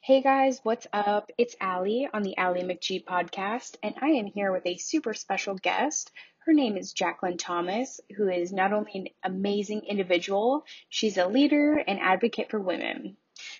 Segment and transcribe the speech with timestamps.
[0.00, 1.32] Hey guys, what's up?
[1.38, 5.56] It's Allie on the Allie McGee podcast, and I am here with a super special
[5.56, 6.12] guest.
[6.46, 11.82] Her name is Jacqueline Thomas, who is not only an amazing individual, she's a leader
[11.84, 13.16] and advocate for women.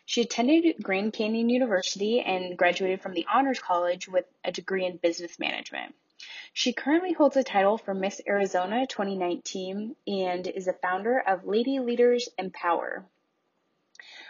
[0.06, 4.98] She attended Grand Canyon University and graduated from the Honors College with a degree in
[4.98, 5.96] business management.
[6.52, 11.78] She currently holds a title for Miss Arizona 2019 and is a founder of Lady
[11.78, 13.06] Leaders Empower.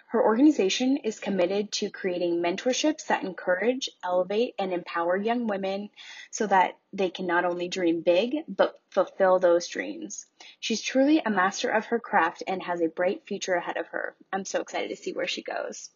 [0.09, 5.91] Her organization is committed to creating mentorships that encourage, elevate, and empower young women
[6.31, 10.25] so that they can not only dream big, but fulfill those dreams.
[10.61, 14.17] She's truly a master of her craft and has a bright future ahead of her.
[14.33, 15.91] I'm so excited to see where she goes.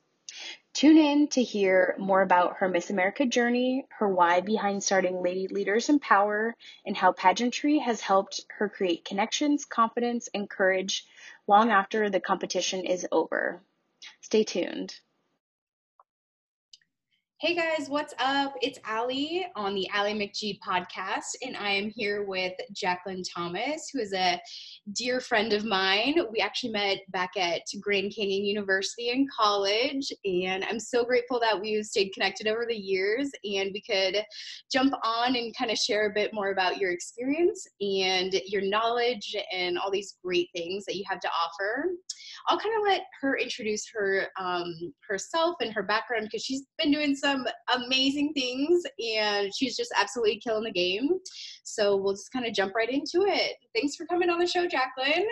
[0.72, 5.46] Tune in to hear more about her Miss America journey, her why behind starting Lady
[5.46, 11.06] Leaders Empower, and how pageantry has helped her create connections, confidence, and courage
[11.46, 13.62] long after the competition is over.
[14.22, 14.94] Stay tuned.
[17.42, 18.54] Hey guys, what's up?
[18.62, 23.98] It's Allie on the Allie McGee podcast, and I am here with Jacqueline Thomas, who
[23.98, 24.40] is a
[24.92, 26.14] dear friend of mine.
[26.30, 31.60] We actually met back at Grand Canyon University in college, and I'm so grateful that
[31.60, 34.22] we've stayed connected over the years and we could
[34.70, 39.34] jump on and kind of share a bit more about your experience and your knowledge
[39.52, 41.88] and all these great things that you have to offer.
[42.48, 46.92] I'll kind of let her introduce her um, herself and her background because she's been
[46.92, 47.31] doing some
[47.74, 51.10] amazing things and she's just absolutely killing the game.
[51.64, 53.56] So we'll just kind of jump right into it.
[53.74, 55.26] Thanks for coming on the show, Jacqueline.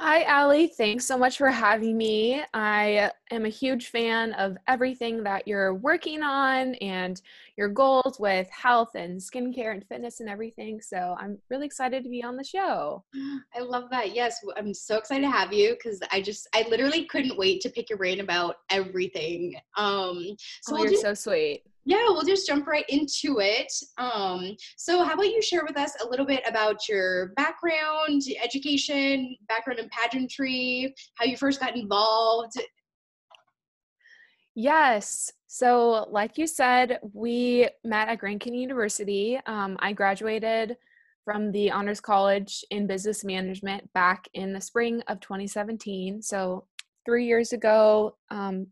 [0.00, 0.68] Hi, Allie.
[0.68, 2.40] Thanks so much for having me.
[2.54, 7.20] I am a huge fan of everything that you're working on and
[7.58, 10.80] your goals with health and skincare and fitness and everything.
[10.80, 13.04] So I'm really excited to be on the show.
[13.54, 14.14] I love that.
[14.14, 17.70] Yes, I'm so excited to have you because I just, I literally couldn't wait to
[17.70, 19.56] pick your brain about everything.
[19.76, 23.72] Um, so oh, we'll you're do- so sweet yeah, we'll just jump right into it.
[23.96, 29.34] Um, so, how about you share with us a little bit about your background, education,
[29.48, 32.52] background in pageantry, how you first got involved?
[34.54, 35.32] Yes.
[35.50, 39.40] So, like you said, we met at Grand Canyon University.
[39.46, 40.76] Um, I graduated
[41.24, 46.20] from the Honors College in Business Management back in the spring of 2017.
[46.20, 46.66] So,
[47.06, 48.66] three years ago, um,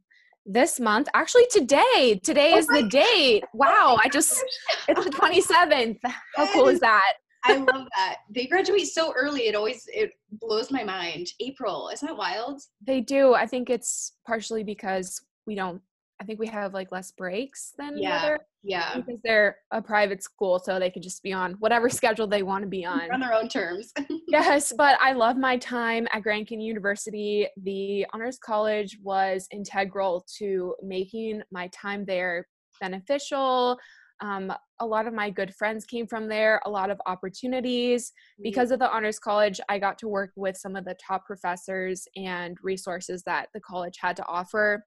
[0.45, 1.09] this month.
[1.15, 2.21] Actually, today.
[2.23, 3.45] Today oh is the date.
[3.55, 3.99] Wow.
[4.05, 4.45] I just,
[4.87, 5.99] it's the 27th.
[6.37, 7.15] How cool is that?
[7.45, 8.19] I love that.
[8.29, 9.49] They graduate so early.
[9.49, 11.29] It always, it blows my mind.
[11.41, 11.91] April.
[11.93, 12.61] Isn't that wild?
[12.87, 13.33] They do.
[13.35, 15.81] I think it's partially because we don't
[16.21, 20.23] I think we have like less breaks than yeah, other, yeah, because they're a private
[20.23, 23.21] school, so they could just be on whatever schedule they want to be on on
[23.21, 23.93] their own terms.
[24.29, 27.47] yes, but I love my time at Grand Canyon University.
[27.63, 32.47] The Honors College was integral to making my time there
[32.81, 33.79] beneficial.
[34.21, 38.09] Um, a lot of my good friends came from there, a lot of opportunities.
[38.09, 38.43] Mm-hmm.
[38.45, 42.09] Because of the Honors College, I got to work with some of the top professors
[42.17, 44.85] and resources that the college had to offer.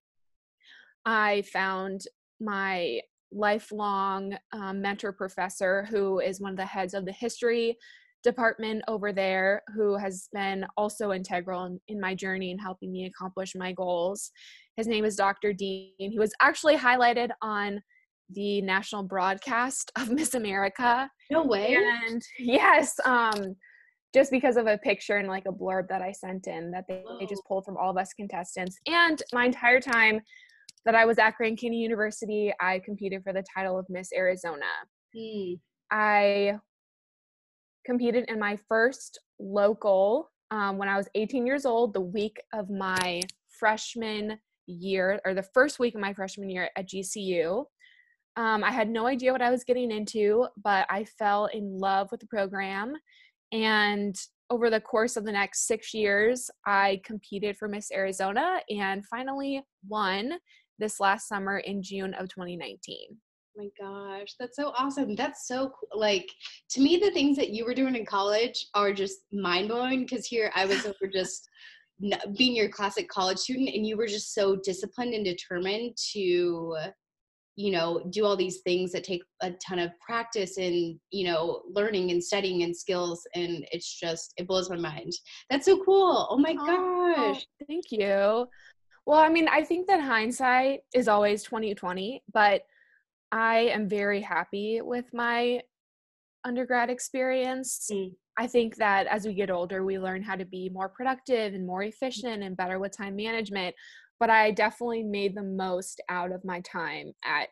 [1.09, 2.03] I found
[2.40, 7.75] my lifelong um, mentor professor, who is one of the heads of the history
[8.24, 13.06] department over there, who has been also integral in, in my journey and helping me
[13.06, 14.30] accomplish my goals.
[14.78, 15.52] His name is Dr.
[15.52, 15.94] Dean.
[15.98, 17.81] He was actually highlighted on
[18.30, 21.09] the national broadcast of Miss America.
[21.31, 21.75] No way.
[22.08, 23.56] And yes, um,
[24.14, 27.03] just because of a picture and like a blurb that I sent in that they,
[27.19, 28.78] they just pulled from all of us contestants.
[28.86, 30.22] And my entire time
[30.86, 34.66] that I was at Grand Canyon University, I competed for the title of Miss Arizona.
[35.16, 35.60] Mm.
[35.92, 36.60] I
[37.86, 42.70] competed in my first local um, when I was 18 years old, the week of
[42.70, 43.22] my
[43.60, 47.66] freshman year, or the first week of my freshman year at GCU.
[48.36, 52.10] Um, I had no idea what I was getting into, but I fell in love
[52.12, 52.94] with the program.
[53.52, 54.16] And
[54.50, 59.64] over the course of the next six years, I competed for Miss Arizona and finally
[59.88, 60.34] won
[60.80, 62.98] this last summer in June of 2019.
[63.56, 65.16] my gosh, that's so awesome.
[65.16, 66.00] That's so cool.
[66.00, 66.30] Like
[66.72, 70.26] to me, the things that you were doing in college are just mind blowing because
[70.26, 71.48] here I was over just
[72.38, 76.78] being your classic college student and you were just so disciplined and determined to
[77.60, 81.62] you know do all these things that take a ton of practice and you know
[81.70, 85.12] learning and studying and skills and it's just it blows my mind
[85.50, 88.48] that's so cool oh my oh, gosh thank you
[89.10, 92.62] well, I mean, I think that hindsight is always 2020, but
[93.32, 95.62] I am very happy with my
[96.46, 97.90] undergrad experience.
[97.92, 98.12] Mm.
[98.38, 101.66] I think that as we get older, we learn how to be more productive and
[101.66, 103.74] more efficient and better with time management.
[104.20, 107.48] But I definitely made the most out of my time at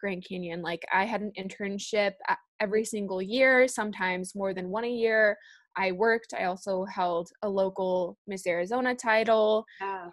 [0.00, 0.62] Grand Canyon.
[0.62, 2.12] Like I had an internship
[2.58, 5.36] every single year, sometimes more than one a year.
[5.76, 6.34] I worked.
[6.38, 9.64] I also held a local Miss Arizona title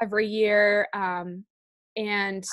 [0.01, 0.87] every year.
[0.93, 1.45] Um,
[1.95, 2.43] and.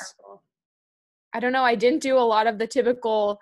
[1.35, 3.39] I don't know, I didn't do a lot of the typical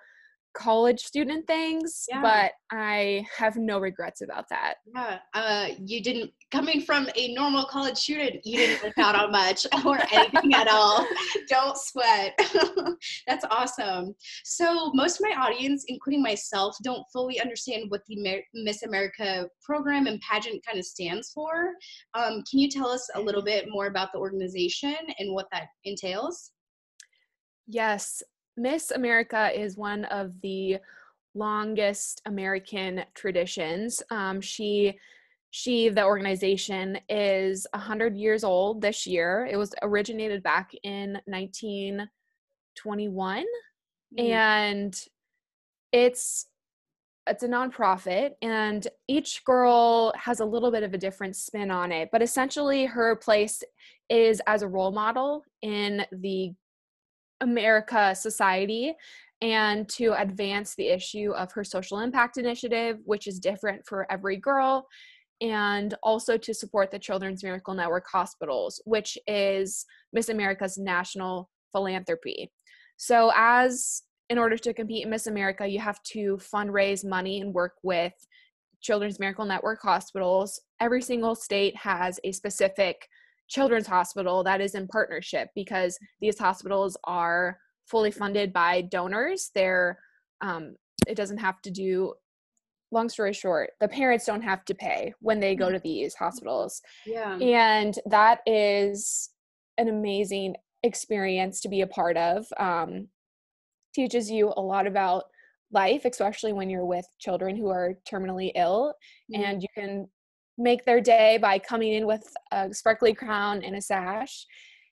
[0.55, 2.21] college student things, Yeah.
[2.21, 4.75] but I have no regrets about that.
[4.85, 8.45] Yeah, uh, you didn't coming from a normal college student.
[8.45, 11.05] You didn't miss out on much or anything at all.
[11.49, 12.39] Don't sweat.
[13.27, 14.15] That's awesome.
[14.43, 19.47] So most of my audience, including myself, don't fully understand what the Mer- Miss America
[19.61, 21.71] program and pageant kind of stands for.
[22.13, 25.67] Um, can you tell us a little bit more about the organization and what that
[25.83, 26.51] entails?
[27.67, 28.21] Yes,
[28.57, 30.77] Miss America is one of the
[31.33, 34.01] longest American traditions.
[34.09, 34.97] Um, she
[35.51, 43.45] she the organization is 100 years old this year it was originated back in 1921
[44.17, 44.29] Mm.
[44.29, 45.05] and
[45.91, 46.45] it's
[47.27, 51.91] it's a nonprofit and each girl has a little bit of a different spin on
[51.91, 53.63] it but essentially her place
[54.09, 56.53] is as a role model in the
[57.41, 58.93] america society
[59.41, 64.37] and to advance the issue of her social impact initiative which is different for every
[64.37, 64.87] girl
[65.41, 72.49] and also to support the children's miracle network hospitals which is miss america's national philanthropy
[72.97, 77.53] so as in order to compete in Miss America, you have to fundraise money and
[77.53, 78.13] work with
[78.81, 80.59] Children's Miracle Network hospitals.
[80.79, 83.07] Every single state has a specific
[83.47, 89.51] children's hospital that is in partnership because these hospitals are fully funded by donors.
[89.53, 89.99] They're
[90.41, 90.75] um,
[91.07, 92.13] it doesn't have to do.
[92.91, 96.81] Long story short, the parents don't have to pay when they go to these hospitals,
[97.05, 97.37] Yeah.
[97.39, 99.31] and that is
[99.77, 102.45] an amazing experience to be a part of.
[102.57, 103.07] Um,
[103.93, 105.23] teaches you a lot about
[105.71, 108.93] life, especially when you're with children who are terminally ill,
[109.33, 109.43] Mhm.
[109.43, 110.09] and you can
[110.57, 114.45] make their day by coming in with a sparkly crown and a sash.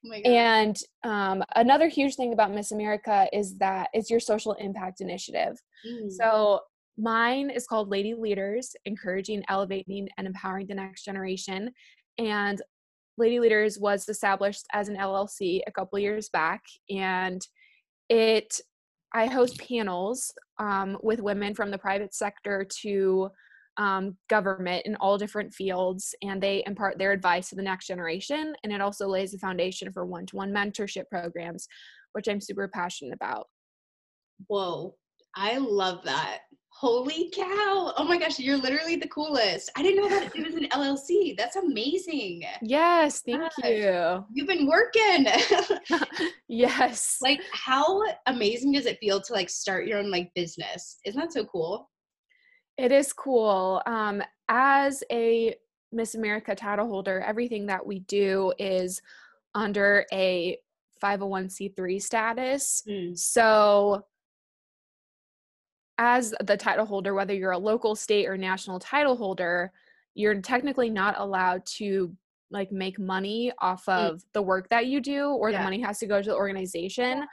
[0.05, 0.13] Oh.
[0.13, 5.57] And um, another huge thing about Miss America is that it's your social impact initiative.
[5.87, 6.11] Mm.
[6.11, 6.59] So
[6.97, 11.71] mine is called Lady Leaders, encouraging, elevating, and empowering the next generation.
[12.17, 12.61] And
[13.17, 17.41] Lady Leaders was established as an LLC a couple years back, and
[18.09, 18.59] it
[19.15, 23.29] I host panels um, with women from the private sector to
[23.77, 28.53] um, government in all different fields, and they impart their advice to the next generation.
[28.63, 31.67] And it also lays the foundation for one-to-one mentorship programs,
[32.13, 33.47] which I'm super passionate about.
[34.47, 34.95] Whoa,
[35.35, 36.39] I love that.
[36.75, 37.93] Holy cow.
[37.97, 39.71] Oh my gosh, you're literally the coolest.
[39.77, 41.37] I didn't know that it was an LLC.
[41.37, 42.43] That's amazing.
[42.61, 43.51] Yes, thank Gosh.
[43.63, 44.25] you.
[44.33, 45.27] You've been working.
[46.47, 47.19] yes.
[47.21, 50.97] like how amazing does it feel to like start your own like business?
[51.05, 51.89] Isn't that so cool?
[52.77, 53.81] It is cool.
[53.85, 55.55] Um, as a
[55.91, 59.01] Miss America title holder, everything that we do is
[59.53, 60.57] under a
[61.03, 62.83] 501c3 status.
[63.15, 64.05] So,
[65.99, 69.71] as the title holder, whether you're a local, state, or national title holder,
[70.15, 72.15] you're technically not allowed to
[72.49, 74.09] like make money off Mm.
[74.09, 75.59] of the work that you do, or Yeah.
[75.59, 77.27] the money has to go to the organization.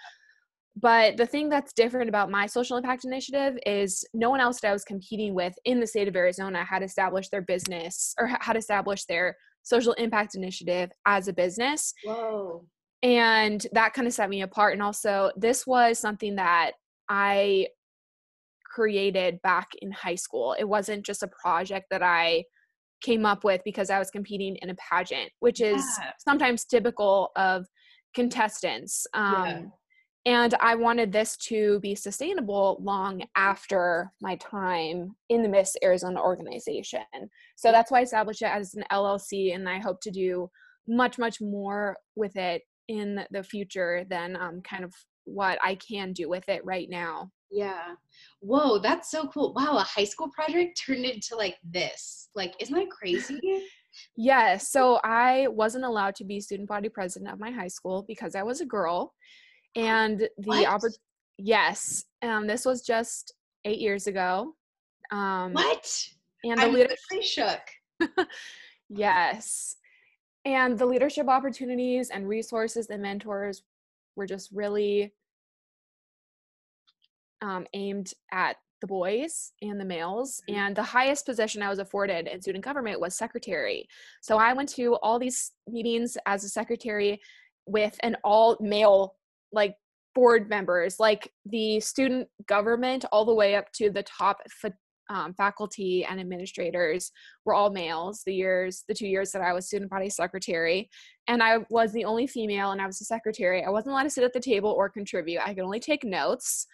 [0.81, 4.69] But the thing that's different about my social impact initiative is no one else that
[4.69, 8.57] I was competing with in the state of Arizona had established their business or had
[8.57, 12.65] established their social impact initiative as a business Whoa.
[13.03, 16.73] and that kind of set me apart and also this was something that
[17.11, 17.67] i
[18.65, 22.43] created back in high school it wasn't just a project that i
[23.03, 26.13] came up with because i was competing in a pageant which is Yeah.
[26.19, 27.67] sometimes typical of
[28.15, 29.63] contestants um, Yeah.
[30.27, 36.21] And i wanted this to be sustainable long after my time in the miss arizona
[36.21, 37.01] organization
[37.57, 40.51] so that's why i established it as an llc and i hope to do
[40.87, 44.93] much much more with it in the future than um, kind of
[45.25, 47.31] what I can do with it right now.
[47.51, 47.95] Yeah.
[48.41, 49.55] Whoa, that's so cool.
[49.55, 52.29] Wow, a high school project turned into like this.
[52.35, 53.41] Like, isn't that crazy?
[54.17, 58.37] Yes, so I wasn't allowed to be student body president of my high school because
[58.37, 59.13] I was a girl,
[59.77, 60.83] and the What?
[60.83, 60.99] oppor-
[61.39, 63.35] yes, um, this was just
[63.65, 64.55] eight years ago.
[65.11, 66.09] Um, What?
[66.45, 67.61] And the I'm leadership, literally shook.
[68.89, 69.77] yes,
[70.45, 73.63] and the leadership opportunities and resources and mentors
[74.17, 75.13] were just really
[77.43, 80.55] um, aimed at the boys and the males Mhm.
[80.57, 83.87] and the highest position i was afforded in student government was secretary
[84.23, 87.21] so i went to all these meetings as a secretary
[87.67, 89.17] with an all male
[89.53, 89.75] like
[90.15, 94.73] board members like the student government all the way up to the top fa-
[95.09, 97.11] um, faculty and administrators
[97.45, 100.89] were all males the years the two years that i was student body secretary
[101.27, 103.65] and i was the only female and i was the secretary.
[103.65, 105.41] I wasn't allowed to sit at the table or contribute.
[105.45, 106.67] I could only take notes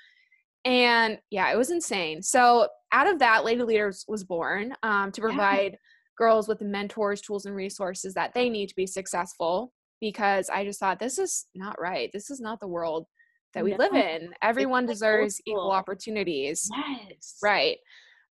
[0.65, 2.23] and yeah it was insane.
[2.23, 5.27] So out of that lady leaders was born um, to Yeah.
[5.29, 5.79] provide
[6.19, 10.65] girls with the mentors tools and resources that they need to be successful because i
[10.65, 12.11] just thought this is not right.
[12.13, 13.07] This is not the world
[13.55, 14.31] that we live in.
[14.43, 16.71] everyone like deserves equal opportunities.
[17.11, 17.39] Yes.
[17.43, 17.79] right.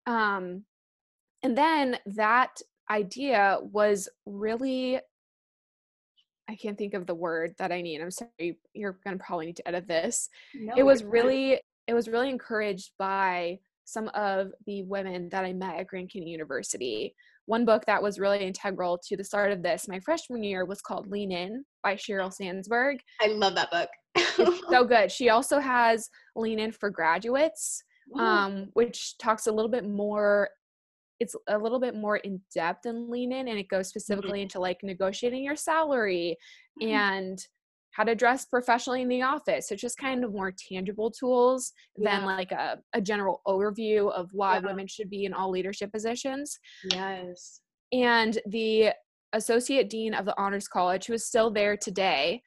[0.06, 0.64] Um
[1.44, 5.00] and then that idea was really
[6.48, 8.02] i can't think of the word that i need.
[8.02, 10.30] I'm sorry you're gonna probably need to edit this.
[10.54, 15.54] No, it was really it was really encouraged by some of the women that i
[15.54, 17.16] met at grand canyon university
[17.48, 20.82] one book that was really integral to the start of this my freshman year was
[20.82, 23.90] called lean in by sheryl sandberg I love that book.
[24.16, 27.84] it's so good she also has lean in for graduates
[28.20, 30.50] um, which talks a little bit more
[31.20, 34.60] it's a little bit more in depth than lean in and it goes specifically into
[34.60, 36.36] like negotiating your salary
[36.82, 36.90] Mhm.
[36.92, 37.40] and
[37.96, 42.26] how to dress professionally in the office so just kind of more tangible tools than
[42.26, 44.66] like a, a general overview of why Yeah.
[44.68, 46.60] women should be in all leadership positions
[46.92, 47.62] yes.
[47.94, 48.90] and the
[49.34, 52.42] associate dean of the honors college who is still there today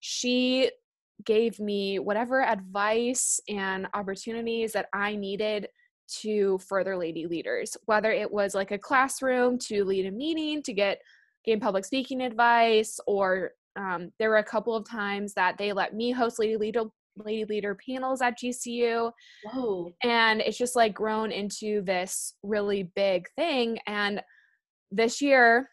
[0.00, 0.70] she
[1.24, 5.68] gave me whatever advice and opportunities that i needed
[6.08, 10.72] to further lady leaders whether it was like a classroom to lead a meeting to
[10.72, 11.00] get
[11.44, 15.94] gain public speaking advice or um, there were a couple of times that they let
[15.94, 16.82] me host lady leader
[17.16, 19.10] lady leader panels at gcu
[19.52, 19.90] Whoa.
[20.04, 24.22] and it's just like grown into this really big thing and
[24.92, 25.68] this year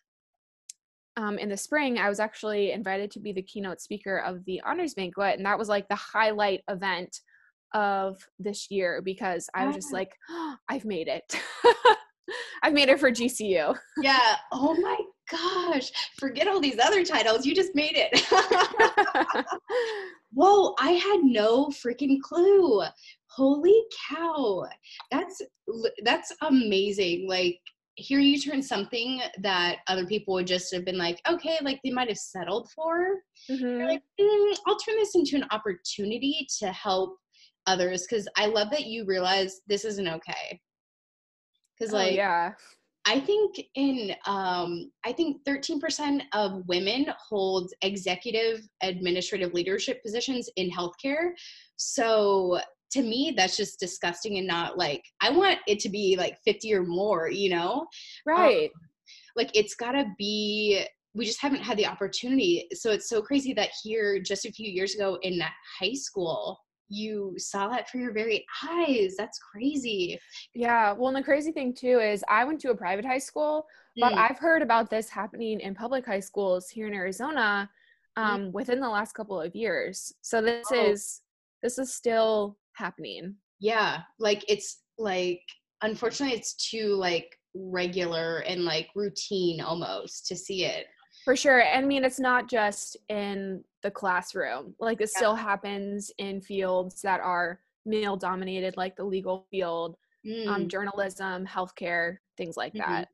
[1.17, 4.59] um, in the spring i was actually invited to be the keynote speaker of the
[4.65, 7.15] honors banquet and that was like the highlight event
[7.73, 9.97] of this year because i was just Ah.
[9.97, 11.39] like oh, i've made it
[12.63, 14.35] i've made it for gcu Yeah.
[14.51, 14.97] Oh my
[15.29, 15.91] gosh.
[16.19, 17.45] Forget all these other titles.
[17.45, 18.25] You just made it.
[20.33, 22.83] Whoa, I had no freaking clue.
[23.27, 24.65] Holy cow.
[25.11, 25.41] That's
[26.03, 27.27] that's amazing.
[27.27, 27.59] Like
[27.95, 31.91] here you turn something that other people would just have been like, okay, like they
[31.91, 33.07] might have settled for.
[33.47, 33.87] You're Mhm.
[33.87, 37.17] like, mm, I'll turn this into an opportunity to help
[37.67, 40.59] others because I love that you realize this isn't okay.
[41.77, 42.53] Because oh, like yeah
[43.07, 50.71] I think in um, I think 13% of women hold executive administrative leadership positions in
[50.71, 51.31] healthcare.
[51.75, 52.59] So
[52.91, 56.73] to me, that's just disgusting and not like I want it to be like 50
[56.73, 57.85] or more, you know?
[58.25, 58.71] right
[59.35, 62.67] Like it's gotta be we just haven't had the opportunity.
[62.73, 65.39] So it's so crazy that here just a few years ago in
[65.79, 69.15] high school, you saw that for your very eyes.
[69.17, 70.19] That's crazy.
[70.53, 73.65] yeah well and the crazy thing too is i went to a private high school
[73.97, 77.69] but Mm, I've heard about this happening in public high schools here in Arizona
[78.17, 78.23] Mm.
[78.23, 80.13] um, within the last couple of years.
[80.21, 80.89] So this Oh.
[80.91, 81.21] is
[81.63, 83.35] this is still happening.
[83.59, 85.41] yeah like it's like
[85.81, 90.87] unfortunately it's too like regular and like routine almost to see it
[91.25, 91.59] For sure.
[91.61, 94.75] And I mean, it's not just in the classroom.
[94.79, 95.17] Like this Yeah.
[95.17, 99.97] still happens in fields that are male dominated, like the legal field,
[100.47, 102.77] um, Mm, journalism, healthcare, things like Mhm.
[102.85, 103.09] that.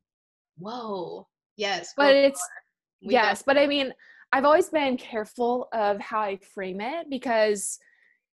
[0.58, 1.26] whoa
[1.56, 2.62] yes But it's power.
[3.00, 3.94] We got- yes, but I mean,
[4.32, 7.78] I've always been careful of how I frame it because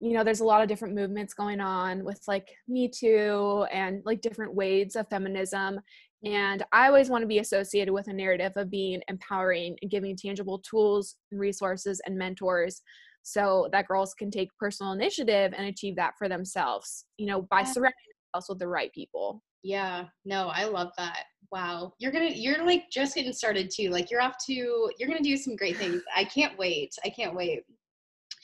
[0.00, 4.04] you know, there's a lot of different movements going on with like Me Too and
[4.04, 5.80] like different waves of feminism.
[6.24, 10.16] And I always want to be associated with a narrative of being empowering and giving
[10.16, 12.80] tangible tools, resources, and mentors
[13.22, 17.62] so that girls can take personal initiative and achieve that for themselves, you know, by
[17.64, 17.94] surrounding
[18.32, 19.42] themselves with the right people.
[19.62, 20.06] yeah.
[20.24, 21.24] No i love that.
[21.52, 21.92] Wow.
[21.98, 23.90] You're gonna you're like just getting started too.
[23.90, 26.02] Like you're off to you're gonna do some great things.
[26.16, 26.92] I can't wait.
[27.04, 27.62] I can't wait.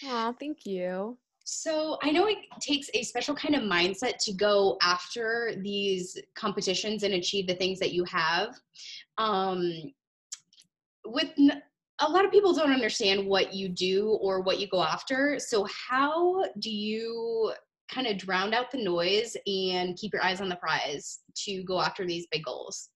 [0.04, 1.18] Oh, thank you.
[1.50, 7.04] So I know it takes a special kind of mindset to go after these competitions
[7.04, 8.54] and achieve the things that you have.
[9.16, 9.72] Um,
[11.06, 11.62] with n-
[12.00, 15.38] a lot of people don't understand what you do or what you go after.
[15.38, 17.54] So how do you
[17.90, 21.80] kind of drown out the noise and keep your eyes on the prize to go
[21.80, 22.90] after these big goals?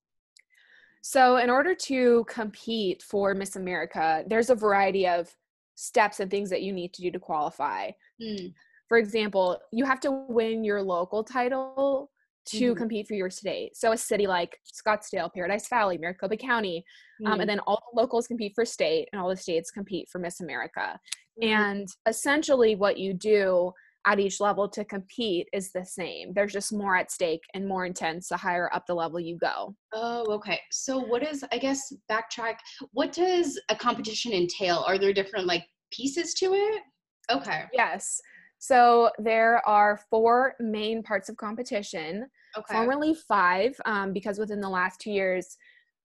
[1.00, 5.34] So, in order to compete for Miss America, there's a variety of
[5.74, 7.90] steps and things that you need to do to qualify.
[8.22, 8.46] Hmm.
[8.88, 12.10] for example, you have to win your local title
[12.44, 12.78] to mm-hmm.
[12.78, 13.76] compete for your state.
[13.76, 16.84] So a city like Scottsdale, Paradise Valley, Maricopa County,
[17.20, 17.32] mm-hmm.
[17.32, 17.52] um, and mm.
[17.52, 20.98] then all the locals compete for state, and all the states compete for Miss America.
[21.42, 21.48] Mm-hmm.
[21.48, 23.72] And essentially, what you do
[24.06, 26.32] at each level to compete is the same.
[26.34, 29.74] There's just more at stake and more intense the higher up the level you go.
[29.92, 30.60] Oh, okay.
[30.70, 32.56] So what is I guess backtrack,
[32.92, 34.84] what does a competition entail?
[34.86, 36.82] Are there different like pieces to it?
[37.30, 37.64] Okay.
[37.72, 38.20] Yes.
[38.58, 42.26] So there are four main parts of competition.
[42.56, 42.74] Okay.
[42.74, 45.56] Formerly five, um, because within the last two years,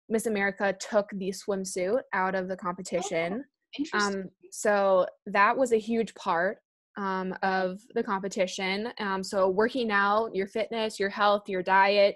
[0.10, 3.44] Miss America took the swimsuit out of the competition.
[3.44, 4.22] Oh, interesting.
[4.22, 6.60] Um, so that was a huge part
[6.98, 8.90] um, of the competition.
[9.00, 12.16] Um, so working out, your fitness, your health, your diet,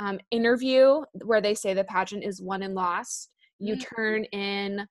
[0.00, 3.30] um, interview where they say the pageant is won and lost.
[3.58, 3.94] You mm-hmm.
[3.94, 4.86] turn in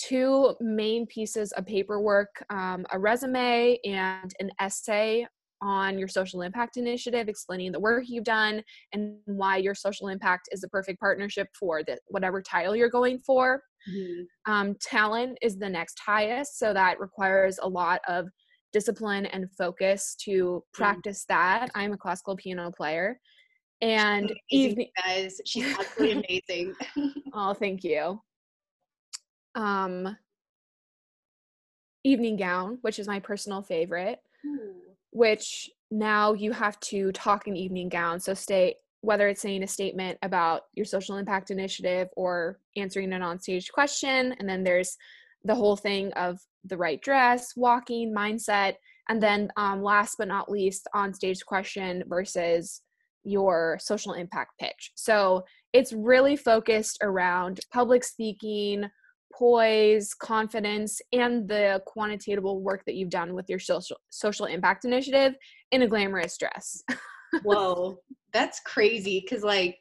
[0.00, 5.26] two main pieces of paperwork um, a resume and an essay
[5.62, 10.48] on your social impact initiative explaining the work you've done and why your social impact
[10.52, 14.52] is the perfect partnership for the, whatever title you're going for mm-hmm.
[14.52, 18.26] um, talent is the next highest so that requires a lot of
[18.72, 20.58] discipline and focus to mm-hmm.
[20.72, 21.38] practice mm-hmm.
[21.38, 23.18] that i'm a classical piano player
[23.82, 26.74] and evening guys she's absolutely amazing
[27.34, 28.18] oh thank you
[29.54, 30.16] um,
[32.04, 34.74] evening gown, which is my personal favorite, Ooh.
[35.10, 38.20] which now you have to talk in evening gown.
[38.20, 43.22] So stay whether it's saying a statement about your social impact initiative or answering an
[43.22, 44.34] onstage question.
[44.38, 44.96] And then there's
[45.44, 48.74] the whole thing of the right dress, walking, mindset,
[49.08, 52.82] and then um, last but not least, on stage question versus
[53.24, 54.92] your social impact pitch.
[54.94, 58.84] So it's really focused around public speaking,
[59.32, 65.34] poise, confidence, and the quantitative work that you've done with your social social impact initiative
[65.72, 66.82] in a glamorous dress.
[67.42, 67.98] Whoa,
[68.32, 69.78] that's crazy because like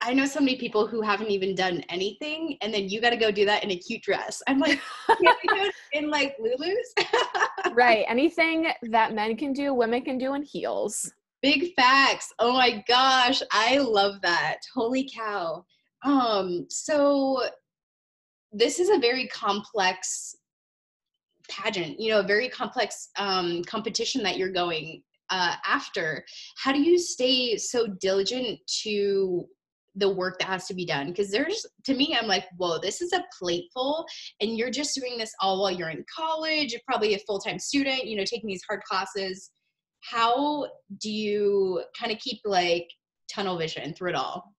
[0.00, 3.16] I know so many people who haven't even done anything, and then you got to
[3.16, 4.40] go do that in a cute dress.
[4.46, 4.80] I'm like,
[5.92, 6.94] in like Lulu's.
[7.72, 8.04] right.
[8.08, 11.12] Anything that men can do, women can do in heels.
[11.42, 12.32] Big facts.
[12.38, 14.58] Oh my gosh, I love that.
[14.72, 15.64] Holy cow.
[16.04, 17.42] Um, so
[18.52, 20.34] this is a very complex
[21.48, 26.24] pageant you know a very complex um, competition that you're going uh, after.
[26.56, 29.44] How do you stay so diligent to
[29.94, 31.08] the work that has to be done?
[31.08, 34.06] Because there's to me i'm like whoa this is a plateful
[34.40, 38.04] and you're just doing this all while you're in college you're probably a full-time student
[38.04, 39.50] you know taking these hard classes.
[40.02, 40.68] How
[41.00, 42.88] do you kind of keep like
[43.30, 44.54] tunnel vision through it all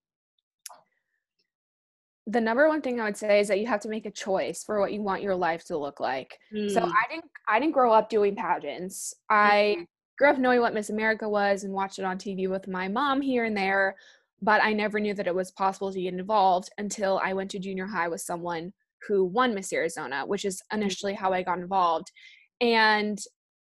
[2.29, 4.63] the number one thing I would say is that you have to make a choice
[4.63, 6.37] for what you want your life to look like.
[6.53, 6.71] Mm.
[6.71, 9.15] So I didn't I didn't grow up doing pageants.
[9.29, 9.83] I mm-hmm.
[10.17, 13.21] grew up knowing what Miss America was and watched it on TV with my mom
[13.21, 13.95] here and there,
[14.43, 17.59] but I never knew that it was possible to get involved until I went to
[17.59, 18.73] junior high with someone
[19.07, 20.77] who won Miss Arizona, which is mm.
[20.77, 22.11] initially how I got involved.
[22.61, 23.19] And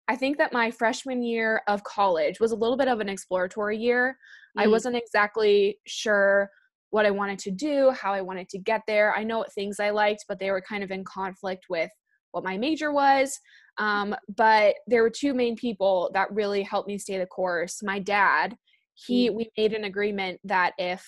[0.09, 3.77] I think that my freshman year of college was a little bit of an exploratory
[3.77, 4.17] year.
[4.57, 4.63] Mm.
[4.63, 6.49] I wasn't exactly sure
[6.89, 9.13] what I wanted to do, how I wanted to get there.
[9.15, 11.91] I know what things I liked, but they were kind of in conflict with
[12.31, 13.39] what my major was.
[13.77, 17.81] Um, but there were two main people that really helped me stay the course.
[17.83, 18.55] My dad,
[18.93, 19.35] he mm.
[19.35, 21.05] we made an agreement that if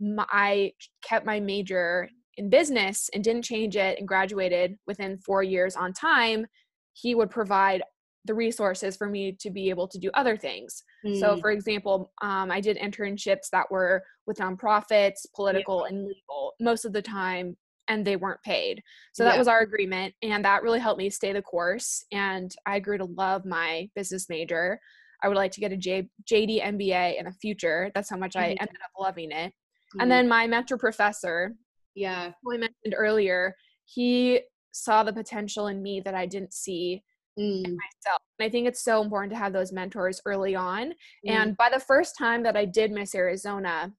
[0.00, 0.72] my, I
[1.02, 5.92] kept my major in business and didn't change it and graduated within four years on
[5.92, 6.46] time,
[6.92, 7.82] he would provide
[8.24, 10.82] the resources for me to be able to do other things.
[11.04, 11.20] Mm.
[11.20, 15.94] So, for example, um, I did internships that were with nonprofits, political, yeah.
[15.96, 17.56] and legal most of the time,
[17.88, 18.82] and they weren't paid.
[19.12, 19.38] So, that yeah.
[19.38, 22.04] was our agreement, and that really helped me stay the course.
[22.12, 24.80] And I grew to love my business major.
[25.22, 27.90] I would like to get a J- JD MBA in the future.
[27.94, 28.44] That's how much mm-hmm.
[28.44, 29.52] I ended up loving it.
[29.52, 30.00] Mm-hmm.
[30.00, 31.54] And then my mentor professor,
[31.94, 34.40] yeah, who I mentioned earlier, he
[34.72, 37.02] saw the potential in me that I didn't see
[37.38, 37.62] mm.
[37.62, 38.20] myself.
[38.38, 40.90] And I think it's so important to have those mentors early on.
[41.26, 41.30] Mm.
[41.30, 43.92] And by the first time that I did Miss Arizona,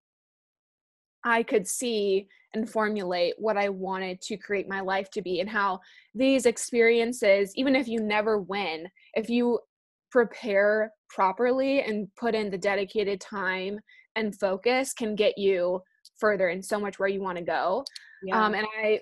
[1.23, 5.49] I could see and formulate what I wanted to create my life to be and
[5.49, 5.81] how
[6.13, 9.59] these experiences, even if you never win, if you
[10.11, 13.79] prepare properly and put in the dedicated time
[14.15, 15.81] and focus, can get you
[16.17, 17.83] further and so much where you want to go.
[18.23, 18.45] Yeah.
[18.45, 19.01] Um, and I,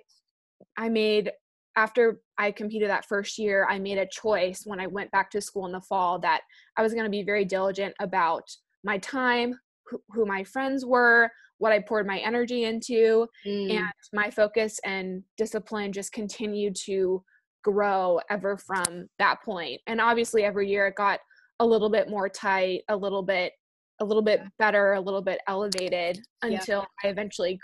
[0.78, 1.32] I made
[1.76, 5.42] after I competed that first year, I made a choice when I went back to
[5.42, 6.42] school in the fall that
[6.78, 8.44] I was going to be very diligent about
[8.84, 13.72] my time, who, who, my friends were, what I poured my energy into, mm.
[13.72, 17.24] and my focus and discipline just continued to
[17.64, 19.82] grow ever from that point.
[19.88, 21.20] And obviously every year it got
[21.60, 23.54] a little bit more tight, a little bit
[24.02, 27.08] a little bit better, a little bit elevated until yeah.
[27.08, 27.60] I eventually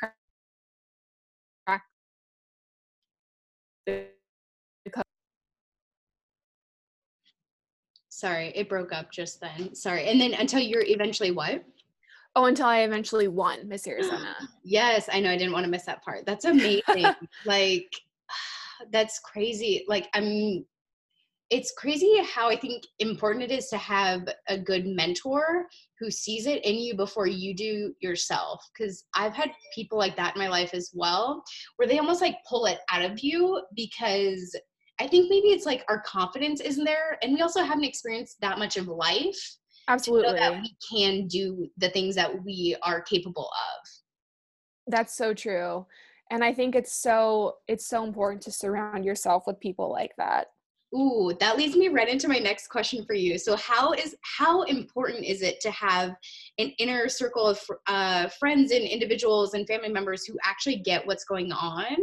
[8.20, 9.74] Sorry, it broke up just then.
[9.74, 10.10] Sorry.
[10.10, 11.64] And then until you're eventually what?
[12.36, 14.36] Oh, until I eventually won Miss Arizona.
[14.64, 15.32] yes, I know.
[15.32, 16.26] I didn't want to miss that part.
[16.26, 17.06] That's amazing.
[17.46, 17.90] like,
[18.92, 19.86] that's crazy.
[19.88, 20.66] Like, I'm,
[21.50, 25.66] it's crazy how I think important it is to have a good mentor
[26.00, 28.64] who sees it in you before you do yourself.
[28.78, 31.44] Cause I've had people like that in my life as well,
[31.78, 34.56] where they almost like pull it out of you because
[35.02, 37.18] I think maybe it's like our confidence isn't there.
[37.24, 39.58] And we also haven't experienced that much of life
[39.90, 43.90] absolutely that we can do the things that we are capable of
[44.88, 45.86] that's so true
[46.32, 50.48] and i think it's so it's so important to surround yourself with people like that
[50.96, 53.38] Ooh, that leads me right into my next question for you.
[53.38, 56.16] So, how is how important is it to have
[56.58, 61.26] an inner circle of uh, friends and individuals and family members who actually get what's
[61.26, 61.96] going on?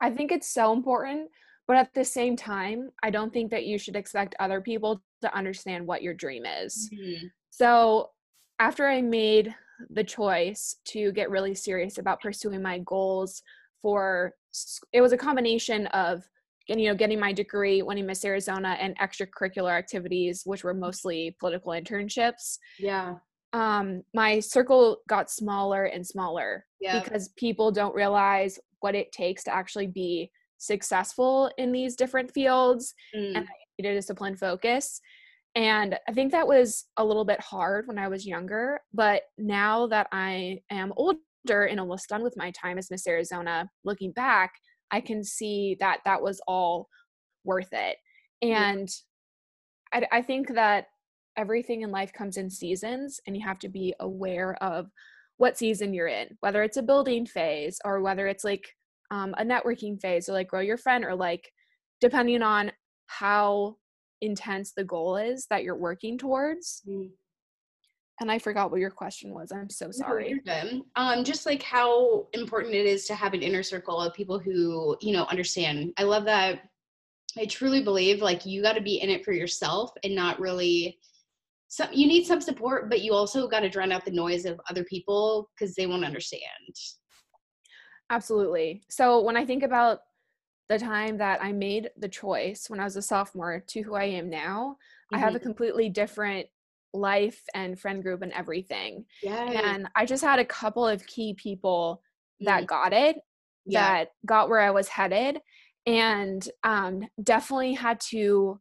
[0.00, 1.28] I think it's so important,
[1.68, 5.32] but at the same time, I don't think that you should expect other people to
[5.36, 6.90] understand what your dream is.
[6.92, 7.26] Mm-hmm.
[7.50, 8.10] So
[8.58, 9.54] after I made
[9.90, 13.42] the choice to get really serious about pursuing my goals
[13.82, 14.34] for
[14.92, 16.28] it was a combination of
[16.78, 21.72] you know getting my degree winning miss arizona and extracurricular activities which were mostly political
[21.72, 23.14] internships yeah
[23.52, 27.02] um my circle got smaller and smaller yeah.
[27.02, 32.94] because people don't realize what it takes to actually be successful in these different fields
[33.14, 33.34] mm.
[33.34, 35.00] and I needed a discipline focus.
[35.56, 38.80] And I think that was a little bit hard when I was younger.
[38.92, 43.68] But now that I am older and almost done with my time as Miss Arizona,
[43.84, 44.52] looking back,
[44.90, 46.88] I can see that that was all
[47.44, 47.96] worth it.
[48.42, 48.88] And.
[49.92, 50.86] I, I think that
[51.36, 54.86] everything in life comes in seasons, and you have to be aware of
[55.36, 58.76] what season you're in, whether it's a building phase or whether it's like
[59.10, 61.50] um, a networking phase or like grow your friend or like
[62.00, 62.70] depending on
[63.06, 63.76] how
[64.20, 66.82] intense the goal is that you're working towards.
[66.86, 67.10] Mm.
[68.20, 69.50] And I forgot what your question was.
[69.50, 70.40] I'm so sorry.
[70.44, 74.38] No, um, just like how important it is to have an inner circle of people
[74.38, 75.94] who, you know, understand.
[75.96, 76.60] I love that.
[77.38, 80.98] I truly believe like you got to be in it for yourself and not really
[81.68, 84.60] some you need some support, but you also got to drown out the noise of
[84.68, 86.42] other people because they won't understand.
[88.10, 88.82] Absolutely.
[88.90, 90.00] So when I think about
[90.68, 94.04] the time that I made the choice when I was a sophomore to who I
[94.04, 95.16] am now, mm-hmm.
[95.16, 95.46] I have a mm-hmm.
[95.46, 96.48] completely different
[96.92, 99.04] life and friend group and everything.
[99.22, 99.72] Yeah.
[99.72, 102.02] And I just had a couple of key people
[102.40, 102.66] that mm.
[102.66, 103.16] got it,
[103.66, 103.80] yeah.
[103.80, 105.38] that got where I was headed,
[105.86, 108.60] and um, definitely had to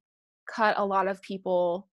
[0.53, 1.87] cut a lot of people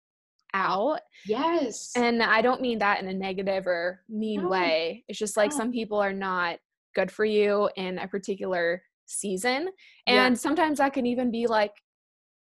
[0.55, 1.01] out.
[1.27, 1.93] Yes.
[1.97, 4.49] And I don't mean that in a negative or mean no.
[4.49, 5.05] way.
[5.09, 5.57] It's just like no.
[5.57, 6.59] some people are not
[6.95, 9.69] good for you in a particular season.
[10.07, 10.41] And yeah.
[10.41, 11.73] sometimes that can even be like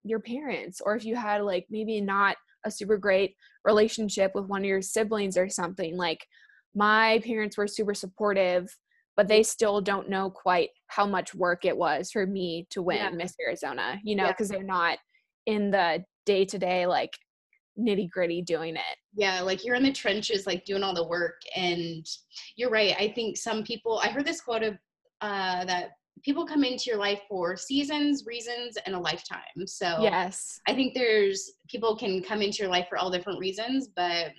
[0.04, 4.62] your parents, or if you had like maybe not a super great relationship with one
[4.62, 5.98] of your siblings or something.
[5.98, 6.26] Like
[6.76, 8.70] my parents were super supportive,
[9.18, 12.98] but they still don't know quite how much work it was for me to win
[12.98, 13.10] yeah.
[13.10, 14.58] Miss Arizona, you know, because yeah.
[14.58, 14.98] they're not
[15.46, 17.12] in the day to day like
[17.80, 18.98] nitty gritty doing it.
[19.14, 21.42] Yeah, like you're in the trenches, like doing all the work.
[21.56, 22.06] And
[22.56, 22.96] you're right.
[23.00, 24.78] I think some people, I heard this quote of
[25.22, 25.92] uh, that
[26.24, 29.66] people come into your life for seasons, reasons, and a lifetime.
[29.66, 33.90] So yes, I think there's people can come into your life for all different reasons,
[33.96, 34.32] but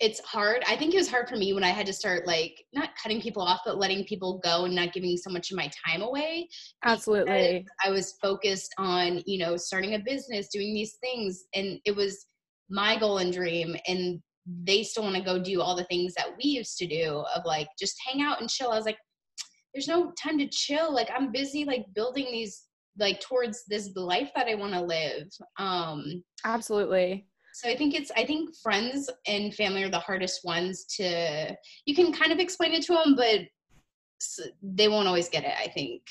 [0.00, 0.62] it's hard.
[0.68, 3.20] I think it was hard for me when I had to start like not cutting
[3.20, 6.48] people off, but letting people go and not giving so much of my time away.
[6.84, 7.64] Absolutely.
[7.84, 11.44] I was focused on, you know, starting a business, doing these things.
[11.54, 12.26] And it was
[12.68, 13.76] my goal and dream.
[13.86, 17.24] And they still want to go do all the things that we used to do
[17.34, 18.72] of like just hang out and chill.
[18.72, 18.98] I was like,
[19.74, 20.92] there's no time to chill.
[20.92, 22.64] Like I'm busy like building these
[22.98, 25.28] like towards this life that I want to live.
[25.58, 30.84] Um Absolutely so I think it's I think friends and family are the hardest ones
[30.96, 31.56] to
[31.86, 33.42] you can kind of explain it to them, but
[34.60, 35.54] they won't always get it.
[35.56, 36.02] I think.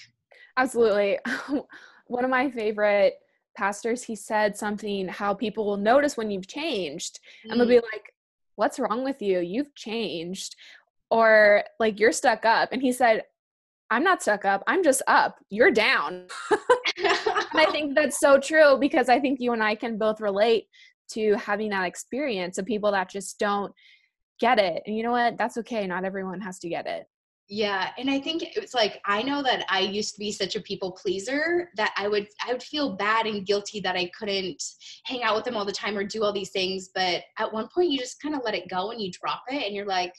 [0.55, 1.19] Absolutely.
[2.07, 3.15] One of my favorite
[3.57, 7.51] pastors, he said something how people will notice when you've changed, mm.
[7.51, 8.13] and they'll be like,
[8.55, 9.39] "What's wrong with you?
[9.39, 10.55] You've changed."
[11.11, 12.69] Or like you're stuck up.
[12.71, 13.23] And he said,
[13.89, 14.63] I'm not stuck up.
[14.67, 15.37] I'm just up.
[15.49, 16.27] You're down.
[16.97, 17.17] and
[17.53, 20.67] I think that's so true because I think you and I can both relate
[21.11, 23.71] to having that experience of people that just don't
[24.39, 24.81] get it.
[24.85, 25.37] And you know what?
[25.37, 25.85] That's okay.
[25.85, 27.05] Not everyone has to get it.
[27.49, 30.61] Yeah, and I think it's like I know that I used to be such a
[30.61, 34.63] people pleaser that I would I would feel bad and guilty that I couldn't
[35.05, 37.67] hang out with them all the time or do all these things, but at one
[37.73, 40.13] point you just kind of let it go and you drop it and you're like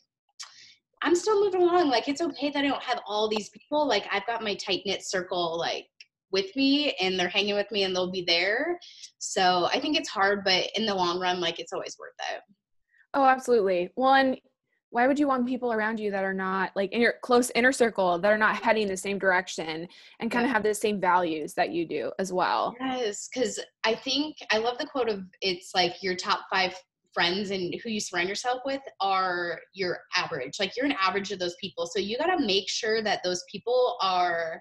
[1.04, 1.90] I'm still moving along.
[1.90, 3.86] Like it's okay that I don't have all these people.
[3.86, 5.86] Like I've got my tight knit circle like
[6.32, 8.78] with me and they're hanging with me and they'll be there.
[9.18, 12.42] So I think it's hard, but in the long run, like it's always worth it.
[13.12, 13.90] Oh, absolutely.
[13.94, 14.36] One,
[14.94, 17.72] why would you want people around you that are not like in your close inner
[17.72, 19.88] circle that are not heading the same direction
[20.20, 23.92] and kind of have the same values that you do as well yes because i
[23.92, 26.72] think i love the quote of it's like your top five
[27.14, 31.38] friends and who you surround yourself with are your average like you're an average of
[31.38, 34.60] those people so you got to make sure that those people are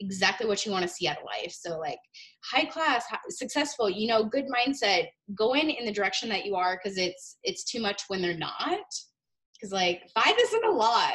[0.00, 1.98] exactly what you want to see out of life so like
[2.44, 6.78] high class successful you know good mindset going in in the direction that you are
[6.82, 8.84] because it's it's too much when they're not
[9.64, 11.14] because like five isn't a lot.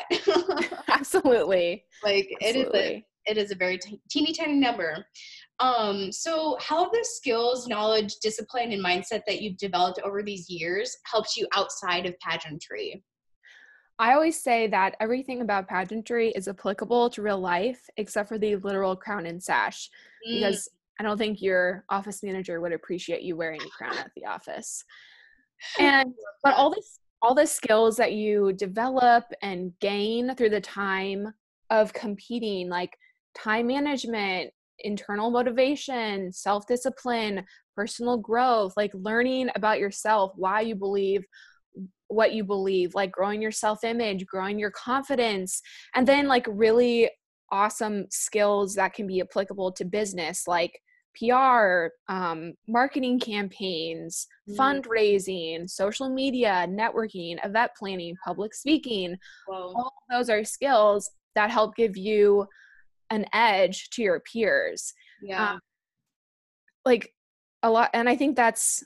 [0.87, 1.83] Absolutely.
[2.03, 2.79] Like Absolutely.
[2.79, 5.05] it is a it is a very t- teeny tiny number.
[5.59, 10.49] Um, so how have the skills, knowledge, discipline, and mindset that you've developed over these
[10.49, 13.03] years helped you outside of pageantry?
[13.99, 18.55] I always say that everything about pageantry is applicable to real life except for the
[18.55, 19.89] literal crown and sash.
[20.27, 20.35] Mm.
[20.35, 20.69] Because
[20.99, 24.83] I don't think your office manager would appreciate you wearing a crown at the office.
[25.77, 31.33] And but all this all the skills that you develop and gain through the time
[31.69, 32.97] of competing, like
[33.35, 41.23] time management, internal motivation, self discipline, personal growth, like learning about yourself, why you believe
[42.07, 45.61] what you believe, like growing your self image, growing your confidence,
[45.95, 47.09] and then like really
[47.51, 50.79] awesome skills that can be applicable to business, like
[51.17, 54.55] PR, um, marketing campaigns, mm.
[54.55, 59.15] fundraising, social media, networking, event planning, public speaking.
[59.47, 59.73] Whoa.
[59.75, 62.47] All those are skills that help give you
[63.09, 64.93] an edge to your peers.
[65.21, 65.53] Yeah.
[65.53, 65.59] Um,
[66.85, 67.13] like
[67.63, 68.83] a lot, and I think that's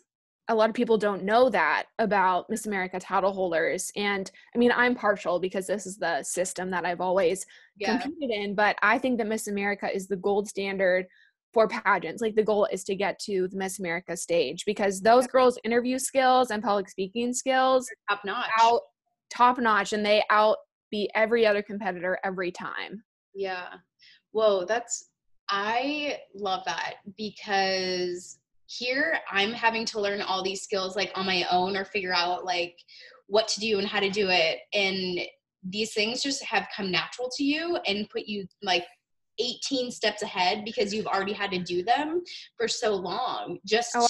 [0.49, 3.91] a lot of people don't know that about Miss America title holders.
[3.95, 7.45] And I mean, I'm partial because this is the system that I've always
[7.77, 7.97] yeah.
[7.97, 11.05] competed in, but I think that Miss America is the gold standard
[11.53, 12.21] for pageants.
[12.21, 15.97] Like the goal is to get to the Miss America stage because those girls' interview
[15.97, 18.81] skills and public speaking skills top notch, out
[19.29, 20.57] top notch, and they out
[20.91, 23.03] beat every other competitor every time.
[23.33, 23.75] Yeah.
[24.33, 25.09] Whoa, that's
[25.49, 31.45] I love that because here I'm having to learn all these skills like on my
[31.51, 32.77] own or figure out like
[33.27, 35.19] what to do and how to do it and
[35.63, 38.85] these things just have come natural to you and put you like
[39.39, 42.23] 18 steps ahead because you've already had to do them
[42.57, 44.07] for so long just oh.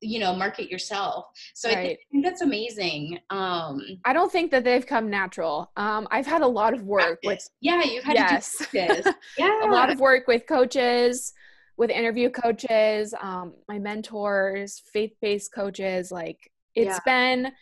[0.00, 1.78] You know market yourself so right.
[1.78, 6.06] I, think, I, think, that's amazing um i don't think that they've come natural um
[6.10, 7.24] i've had a lot of work practice.
[7.24, 8.66] with yeah you've had yes.
[8.72, 11.32] yeah a lot of work with coaches
[11.76, 17.32] with interview coaches um my mentors faith-based coaches like it's yeah.
[17.42, 17.52] been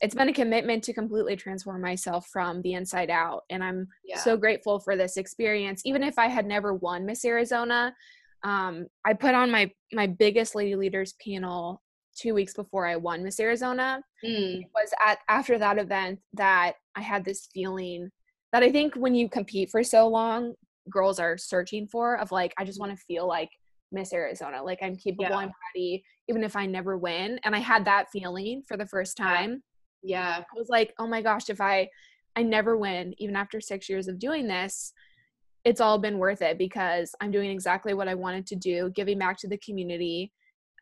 [0.00, 4.18] it's been a commitment to completely transform myself from the inside out and i'm yeah.
[4.18, 7.94] so grateful for this experience even if i had never won miss arizona
[8.42, 11.80] um, i put on my my biggest lady leaders panel
[12.14, 14.60] two weeks before i won miss arizona mm.
[14.60, 18.10] it was at after that event that i had this feeling
[18.52, 20.54] that i think when you compete for so long
[20.90, 23.50] girls are searching for of like i just want to feel like
[23.92, 25.36] miss arizona like i'm capable yeah.
[25.36, 29.16] i'm ready even if i never win and i had that feeling for the first
[29.16, 29.62] time
[30.04, 30.38] yeah.
[30.38, 31.88] I was like, oh my gosh, if I
[32.36, 34.92] I never win, even after six years of doing this,
[35.64, 39.18] it's all been worth it because I'm doing exactly what I wanted to do, giving
[39.18, 40.32] back to the community.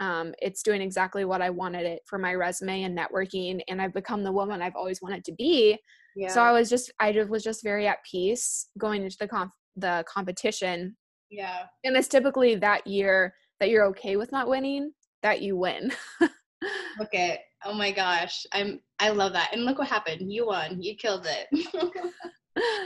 [0.00, 3.94] Um, it's doing exactly what I wanted it for my resume and networking, and I've
[3.94, 5.78] become the woman I've always wanted to be.
[6.16, 6.28] Yeah.
[6.28, 10.04] So I was just, I was just very at peace going into the comp- the
[10.08, 10.96] competition.
[11.30, 11.64] Yeah.
[11.84, 15.92] And it's typically that year that you're okay with not winning that you win.
[17.00, 17.40] okay.
[17.64, 18.44] Oh my gosh.
[18.52, 19.50] I'm I love that.
[19.52, 20.32] And look what happened.
[20.32, 20.82] You won.
[20.82, 22.12] You killed it.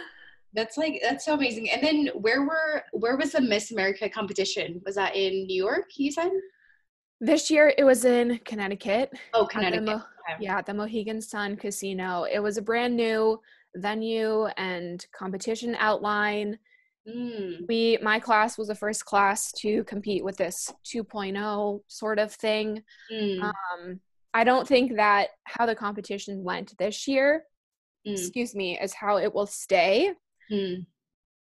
[0.55, 1.71] that's like that's so amazing.
[1.71, 4.81] And then where were where was the Miss America competition?
[4.85, 6.31] Was that in New York, you said?
[7.20, 9.12] This year it was in Connecticut.
[9.33, 9.85] Oh, Connecticut.
[9.85, 10.37] Mo- okay.
[10.40, 12.26] Yeah, the Mohegan Sun Casino.
[12.31, 13.40] It was a brand new
[13.74, 16.59] venue and competition outline.
[17.09, 17.66] Mm.
[17.68, 22.83] We my class was the first class to compete with this 2.0 sort of thing.
[23.12, 23.42] Mm.
[23.42, 24.00] Um,
[24.35, 27.44] I don't think that how the competition went this year,
[28.07, 28.12] mm.
[28.12, 30.12] excuse me, is how it will stay.
[30.50, 30.85] Mm.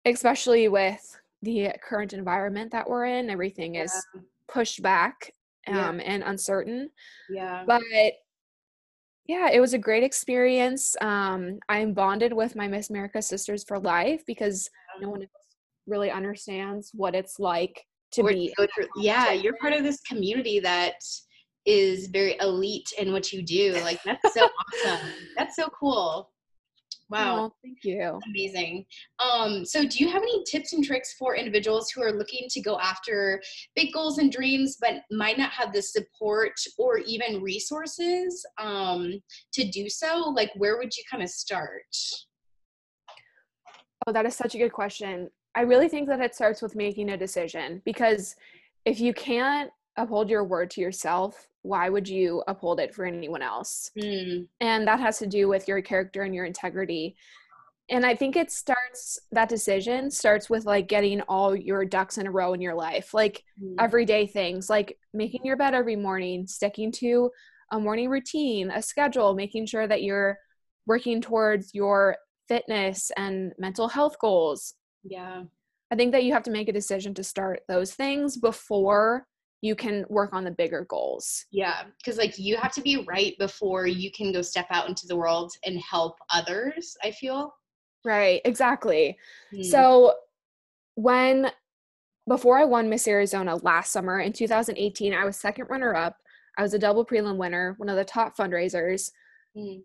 [0.04, 3.84] Especially with the current environment that we're in, everything yeah.
[3.84, 4.06] is
[4.48, 5.32] pushed back
[5.68, 6.04] um, yeah.
[6.06, 6.90] and uncertain.
[7.30, 7.64] Yeah.
[7.66, 7.82] But
[9.26, 10.96] Yeah, it was a great experience.
[11.00, 14.68] Um, I'm bonded with my Miss America sisters for life because
[15.00, 15.30] no one else
[15.86, 18.52] really understands what it's like to be.
[18.96, 20.94] yeah, you're part of this community that
[21.64, 23.72] is very elite in what you do.
[23.82, 24.48] Like that's so
[24.84, 25.08] awesome.
[25.36, 26.31] That's so cool.
[27.12, 27.44] Wow.
[27.44, 28.18] Oh, thank you.
[28.26, 28.86] Amazing.
[29.18, 32.60] Um, so, do you have any tips and tricks for individuals who are looking to
[32.62, 33.42] go after
[33.76, 39.20] big goals and dreams, but might not have the support or even resources um,
[39.52, 40.32] to do so?
[40.34, 41.82] Like, where would you kind of start?
[44.06, 45.28] Oh, that is such a good question.
[45.54, 48.36] I really think that it starts with making a decision because
[48.86, 53.42] if you can't uphold your word to yourself, why would you uphold it for anyone
[53.42, 53.90] else?
[53.98, 57.16] Mm, And that has to do with your character and your integrity.
[57.88, 62.26] And I think it starts, that decision starts with like getting all your ducks in
[62.26, 66.46] a row in your life, like mm, everyday things, like making your bed every morning,
[66.46, 67.30] sticking to
[67.70, 70.38] a morning routine, a schedule, making sure that you're
[70.86, 72.16] working towards your
[72.48, 74.74] fitness and mental health goals,
[75.04, 75.42] yeah.
[75.90, 79.26] I think that you have to make a decision to start those things before
[79.62, 81.46] you can work on the bigger goals.
[81.52, 81.84] Yeah.
[81.96, 85.16] Because, like, you have to be right before you can go step out into the
[85.16, 87.54] world and help others, I feel.
[88.04, 89.16] Right, exactly.
[89.54, 90.14] Mm, So
[90.96, 91.50] when
[92.28, 96.16] before I won Miss Arizona last summer in 2018, I was second runner up.
[96.58, 99.10] I was a double prelim winner, one of the top fundraisers.
[99.56, 99.82] mm,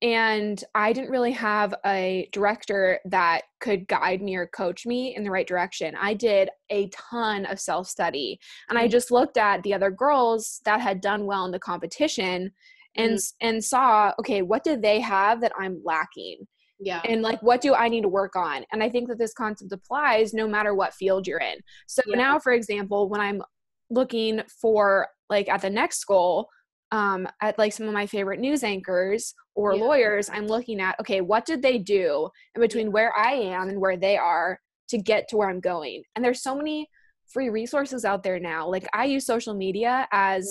[0.00, 5.24] and I didn't really have a director that could guide me or coach me in
[5.24, 5.96] the right direction.
[6.00, 8.90] I did a ton of self study and I Mm.
[8.92, 12.52] just looked at the other girls that had done well in the competition
[12.96, 16.46] and s and saw okay what did they have that I'm lacking
[16.80, 17.00] yeah.
[17.04, 19.72] and like what do I need to work on and I think that this concept
[19.72, 21.58] applies no matter what field you're in.
[21.86, 22.16] So Yeah.
[22.16, 23.42] now for example when I'm
[23.90, 26.48] looking for like at the next goal
[26.92, 29.82] um, at like some of my favorite news anchors or Yeah.
[29.84, 33.80] lawyers, I'm looking at okay, what did they do in between where I am and
[33.80, 36.02] where they are to get to where I'm going?
[36.16, 36.88] And there's so many
[37.32, 38.66] free resources out there now.
[38.68, 40.50] Like I use social media as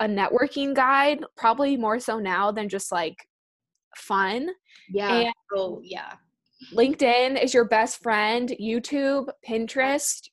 [0.00, 3.16] a networking guide, probably more so now than just like
[3.96, 4.48] fun.
[4.90, 5.12] yeah.
[5.12, 6.12] and- oh, yeah.
[6.74, 10.28] LinkedIn is your best friend, YouTube, Pinterest.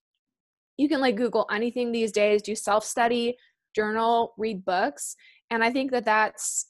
[0.77, 3.35] You can like Google anything these days, do self study,
[3.75, 5.15] journal, read books.
[5.53, 6.65] And I think that that's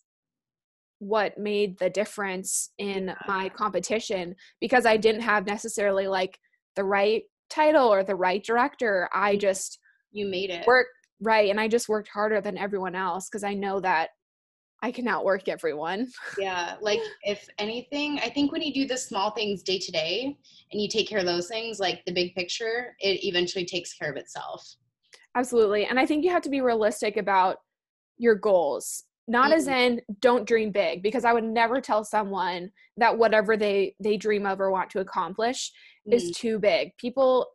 [0.99, 6.37] what made the difference in my competition because I didn't have necessarily like
[6.75, 9.09] the right title or the right director.
[9.13, 9.39] I mm-hmm.
[9.39, 9.79] just
[10.11, 10.67] You made it.
[10.67, 10.87] work
[11.21, 14.09] right and I just worked harder than everyone else because I know that
[14.81, 16.09] I can outwork everyone.
[16.37, 20.37] Yeah, like if anything, I think when you do the small things day to day
[20.73, 24.11] and you take care of those things, like the big picture, it eventually takes care
[24.11, 24.75] of itself.
[25.35, 25.85] Absolutely.
[25.85, 27.59] And I think you have to be realistic about
[28.17, 29.03] your goals.
[29.27, 33.95] Not as in don't dream big because I would never tell someone that whatever they
[33.99, 35.71] they dream of or want to accomplish
[36.11, 36.91] is Mm, too big.
[36.97, 37.47] People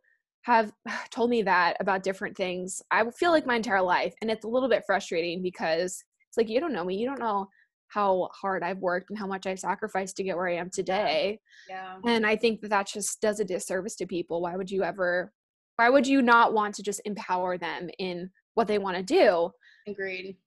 [0.43, 0.71] have
[1.11, 2.81] told me that about different things.
[2.89, 6.49] I feel like my entire life and it's a little bit frustrating because it's like
[6.49, 6.95] you don't know me.
[6.95, 7.47] You don't know
[7.89, 11.39] how hard I've worked and how much I've sacrificed to get where I am today.
[11.67, 11.97] yeah.
[12.05, 14.41] And I think that that just does a disservice to people.
[14.41, 15.33] Why would you ever,
[15.75, 19.51] why would you not want to just empower them in what they want to do?
[19.87, 20.37] Agreed.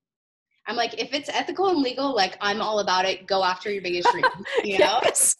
[0.68, 3.26] I'm like, if it's ethical and legal, like I'm all about it.
[3.26, 4.24] Go after your biggest dream.
[4.64, 5.00] You know?
[5.02, 5.36] Yes,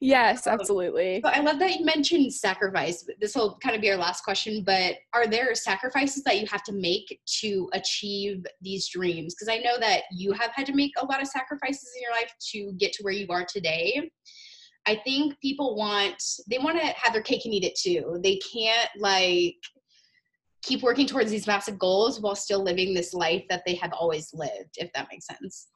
[0.00, 1.20] yes, absolutely.
[1.22, 3.06] So I love that you mentioned sacrifice.
[3.20, 6.62] This will kind of be our last question, but are there sacrifices that you have
[6.64, 9.34] to make to achieve these dreams?
[9.34, 12.12] Because I know that you have had to make a lot of sacrifices in your
[12.12, 14.10] life to get to where you are today.
[14.86, 18.18] I think people want they want to have their cake and eat it too.
[18.22, 19.56] They can't like
[20.64, 24.32] keep working towards these massive goals while still living this life that they have always
[24.32, 25.68] lived, if that makes sense.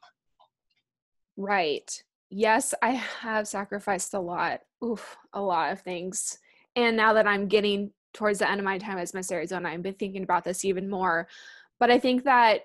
[1.36, 1.90] Right.
[2.30, 4.60] Yes, I have sacrificed a lot.
[4.84, 6.38] Oof, a lot of things.
[6.74, 9.82] And now that I'm getting towards the end of my time as Miss Arizona, I've
[9.82, 11.28] been thinking about this even more.
[11.78, 12.62] But I think that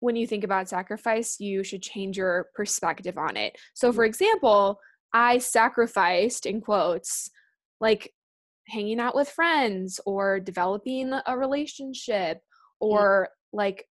[0.00, 3.56] when you think about sacrifice, you should change your perspective on it.
[3.74, 4.10] So, for mm-hmm.
[4.10, 4.80] example,
[5.12, 7.30] I sacrificed, in quotes,
[7.80, 8.12] like
[8.68, 12.40] hanging out with friends or developing a relationship
[12.80, 13.86] or like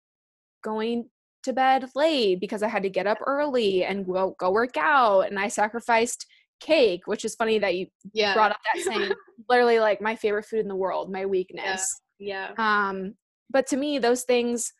[0.63, 1.09] going
[1.43, 5.21] to bed late because I had to get up early and go, go work out.
[5.21, 6.25] And I sacrificed
[6.59, 8.33] cake, which is funny that you Yeah.
[8.33, 9.11] brought up that saying,
[9.49, 11.93] literally like my favorite food in the world, my weakness.
[12.19, 12.51] Yeah.
[12.57, 13.15] Um,
[13.49, 14.71] but to me, those things,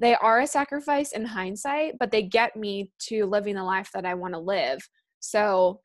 [0.00, 4.04] they are a sacrifice in hindsight, but they get me to living the life that
[4.04, 4.80] I want to live.
[5.20, 5.80] So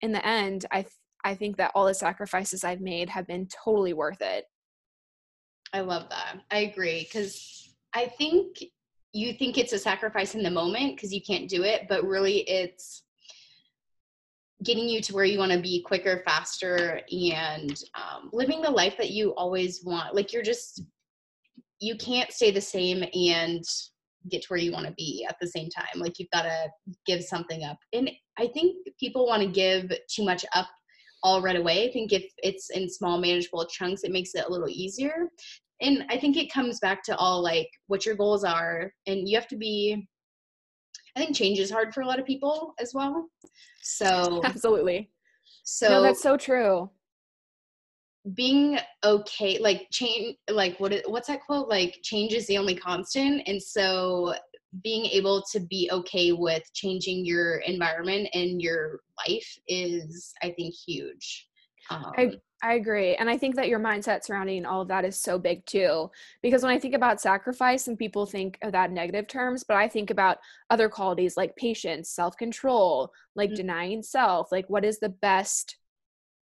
[0.00, 0.86] in the end, I,
[1.24, 4.44] I think that all the sacrifices I've made have been totally worth it.
[5.72, 6.40] I love that.
[6.50, 8.58] I agree because I think
[9.12, 12.38] you think it's a sacrifice in the moment because you can't do it, but really
[12.40, 13.04] it's
[14.62, 18.96] getting you to where you want to be quicker, faster, and um, living the life
[18.98, 20.14] that you always want.
[20.14, 20.82] Like you're just,
[21.80, 23.62] you can't stay the same and
[24.30, 25.86] get to where you want to be at the same time.
[25.96, 26.68] Like you've got to
[27.06, 27.78] give something up.
[27.92, 30.68] And I think people want to give too much up
[31.24, 31.88] all right away.
[31.88, 35.28] I think if it's in small, manageable chunks, it makes it a little easier.
[35.80, 38.92] And I think it comes back to all like what your goals are.
[39.06, 40.06] And you have to be,
[41.16, 43.26] I think change is hard for a lot of people as well.
[43.82, 45.10] So, absolutely.
[45.64, 46.90] So, no, that's so true.
[48.34, 50.94] Being okay, like change, like what?
[51.06, 51.68] What's that quote?
[51.68, 54.34] Like change is the only constant, and so
[54.82, 60.74] being able to be okay with changing your environment and your life is i think
[60.74, 61.48] huge
[61.90, 65.20] um, I, I agree and i think that your mindset surrounding all of that is
[65.20, 66.10] so big too
[66.42, 69.86] because when i think about sacrifice and people think of that negative terms but i
[69.88, 70.38] think about
[70.70, 73.56] other qualities like patience self-control like mm-hmm.
[73.56, 75.76] denying self like what is the best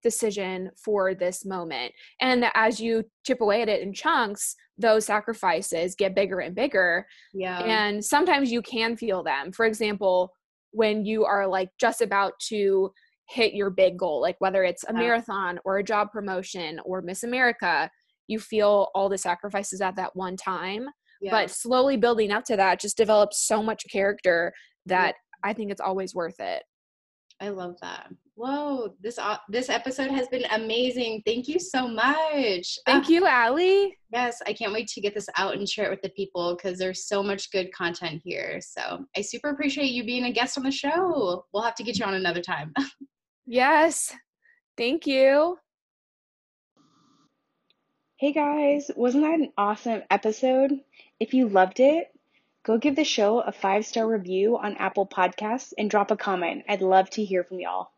[0.03, 1.93] decision for this moment.
[2.21, 7.07] And as you chip away at it in chunks, those sacrifices get bigger and bigger.
[7.33, 7.59] Yeah.
[7.59, 9.51] And sometimes you can feel them.
[9.51, 10.33] For example,
[10.71, 12.91] when you are like just about to
[13.29, 14.99] hit your big goal, like whether it's a yeah.
[14.99, 17.89] marathon or a job promotion or Miss America,
[18.27, 20.87] you feel all the sacrifices at that one time.
[21.21, 21.31] Yeah.
[21.31, 24.53] But slowly building up to that just develops so much character
[24.85, 25.49] that yeah.
[25.49, 26.63] I think it's always worth it.
[27.39, 28.09] I love that.
[28.38, 31.23] Whoa, this uh, this episode has been amazing.
[31.25, 32.77] Thank you so much.
[32.85, 33.97] Thank uh, you, Allie.
[34.13, 36.77] Yes, I can't wait to get this out and share it with the people because
[36.77, 38.61] there's so much good content here.
[38.61, 41.45] So I super appreciate you being a guest on the show.
[41.51, 42.75] We'll have to get you on another time.
[43.47, 44.13] yes.
[44.77, 45.57] Thank you.
[48.17, 50.73] Hey guys, wasn't that an awesome episode?
[51.19, 52.09] If you loved it,
[52.63, 56.65] go give the show a five star review on Apple Podcasts and drop a comment.
[56.69, 57.89] I'd love to hear from y'all.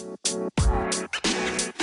[0.00, 1.79] Thank you.